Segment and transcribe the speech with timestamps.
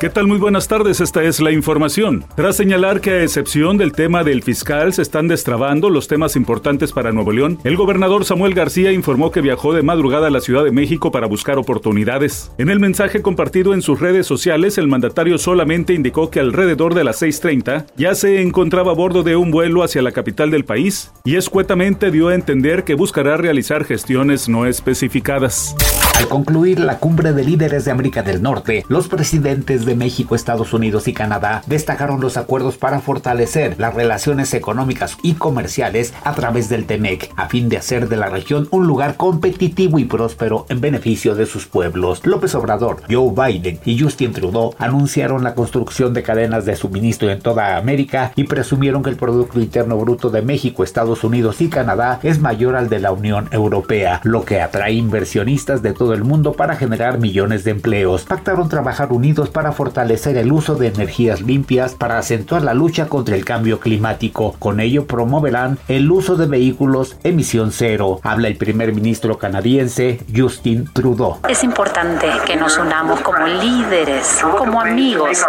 [0.00, 0.28] ¿Qué tal?
[0.28, 2.24] Muy buenas tardes, esta es la información.
[2.36, 6.92] Tras señalar que a excepción del tema del fiscal se están destrabando los temas importantes
[6.92, 10.62] para Nuevo León, el gobernador Samuel García informó que viajó de madrugada a la Ciudad
[10.62, 12.52] de México para buscar oportunidades.
[12.58, 17.02] En el mensaje compartido en sus redes sociales, el mandatario solamente indicó que alrededor de
[17.02, 21.10] las 6.30 ya se encontraba a bordo de un vuelo hacia la capital del país
[21.24, 25.74] y escuetamente dio a entender que buscará realizar gestiones no especificadas.
[26.18, 30.72] Al concluir la cumbre de líderes de América del Norte, los presidentes de México, Estados
[30.72, 36.68] Unidos y Canadá destacaron los acuerdos para fortalecer las relaciones económicas y comerciales a través
[36.68, 40.80] del TEMEC, a fin de hacer de la región un lugar competitivo y próspero en
[40.80, 42.26] beneficio de sus pueblos.
[42.26, 47.38] López Obrador, Joe Biden y Justin Trudeau anunciaron la construcción de cadenas de suministro en
[47.38, 52.18] toda América y presumieron que el Producto Interno Bruto de México, Estados Unidos y Canadá
[52.24, 56.52] es mayor al de la Unión Europea, lo que atrae inversionistas de todo el mundo
[56.52, 58.24] para generar millones de empleos.
[58.24, 63.36] Pactaron trabajar unidos para fortalecer el uso de energías limpias para acentuar la lucha contra
[63.36, 64.54] el cambio climático.
[64.58, 68.20] Con ello promoverán el uso de vehículos emisión cero.
[68.22, 71.38] Habla el primer ministro canadiense Justin Trudeau.
[71.48, 75.44] Es importante que nos unamos como líderes, como amigos,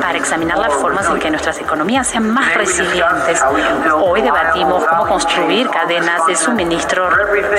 [0.00, 3.40] para examinar las formas en que nuestras economías sean más resilientes.
[3.94, 7.08] Hoy debatimos cómo construir cadenas de suministro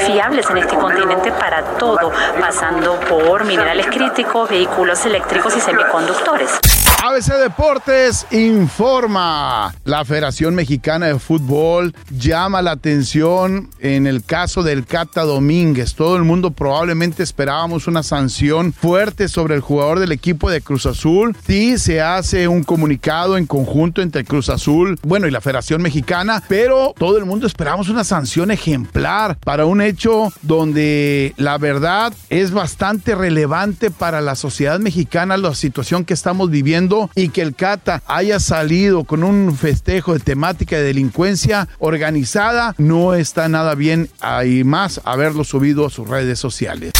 [0.05, 2.11] fiables en este continente para todo,
[2.45, 6.59] pasando por minerales críticos, vehículos eléctricos y semiconductores.
[7.07, 9.75] ABC Deportes informa.
[9.83, 15.93] La Federación Mexicana de Fútbol llama la atención en el caso del Cata Domínguez.
[15.93, 20.87] Todo el mundo probablemente esperábamos una sanción fuerte sobre el jugador del equipo de Cruz
[20.87, 21.37] Azul.
[21.45, 26.41] Sí, se hace un comunicado en conjunto entre Cruz Azul, bueno, y la Federación Mexicana,
[26.47, 32.49] pero todo el mundo esperábamos una sanción ejemplar para un hecho donde la verdad es
[32.49, 38.01] bastante relevante para la sociedad mexicana, la situación que estamos viviendo y que el Cata
[38.07, 44.09] haya salido con un festejo de temática de delincuencia organizada no está nada bien.
[44.19, 46.94] Hay más haberlo subido a sus redes sociales.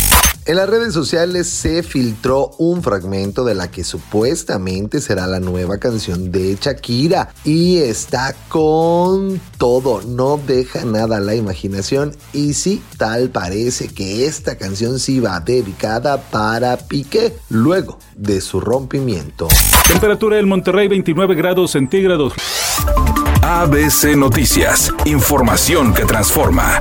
[0.48, 5.80] En las redes sociales se filtró un fragmento de la que supuestamente será la nueva
[5.80, 12.84] canción de Shakira y está con todo, no deja nada a la imaginación y sí,
[12.98, 19.48] tal parece que esta canción sí va dedicada para Piqué luego de su rompimiento.
[19.88, 22.34] Temperatura del Monterrey 29 grados centígrados.
[23.42, 26.80] ABC Noticias, información que transforma.